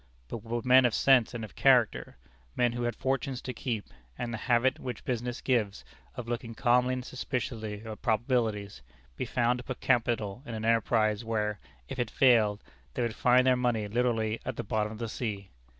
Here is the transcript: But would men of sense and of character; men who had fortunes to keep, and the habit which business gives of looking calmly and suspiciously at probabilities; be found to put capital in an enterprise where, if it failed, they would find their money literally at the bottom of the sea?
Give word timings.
But 0.29 0.37
would 0.39 0.65
men 0.65 0.85
of 0.85 0.95
sense 0.95 1.35
and 1.35 1.45
of 1.45 1.53
character; 1.55 2.17
men 2.55 2.71
who 2.71 2.81
had 2.81 2.95
fortunes 2.95 3.39
to 3.43 3.53
keep, 3.53 3.85
and 4.17 4.33
the 4.33 4.37
habit 4.49 4.79
which 4.79 5.05
business 5.05 5.41
gives 5.41 5.85
of 6.15 6.27
looking 6.27 6.55
calmly 6.55 6.93
and 6.95 7.05
suspiciously 7.05 7.83
at 7.85 8.01
probabilities; 8.01 8.81
be 9.15 9.25
found 9.25 9.59
to 9.59 9.63
put 9.63 9.79
capital 9.79 10.41
in 10.43 10.55
an 10.55 10.65
enterprise 10.65 11.23
where, 11.23 11.59
if 11.87 11.99
it 11.99 12.09
failed, 12.09 12.63
they 12.95 13.03
would 13.03 13.13
find 13.13 13.45
their 13.45 13.55
money 13.55 13.87
literally 13.87 14.39
at 14.43 14.55
the 14.55 14.63
bottom 14.63 14.91
of 14.91 14.97
the 14.97 15.07
sea? 15.07 15.51